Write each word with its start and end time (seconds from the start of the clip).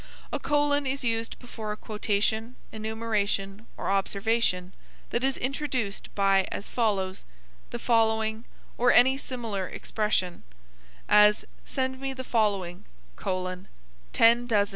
A 0.33 0.39
colon 0.39 0.87
is 0.87 1.03
used 1.03 1.37
before 1.37 1.71
a 1.71 1.77
quotation, 1.77 2.55
enumeration, 2.71 3.67
or 3.77 3.91
observation, 3.91 4.73
that 5.11 5.23
is 5.23 5.37
introduced 5.37 6.09
by 6.15 6.47
as 6.51 6.67
follows, 6.67 7.23
the 7.69 7.77
following, 7.77 8.45
or 8.79 8.91
any 8.91 9.15
similar 9.15 9.67
expression; 9.67 10.41
as, 11.07 11.45
Send 11.67 11.99
me 12.01 12.13
the 12.13 12.23
following: 12.23 12.85
10 13.21 14.47
doz. 14.47 14.69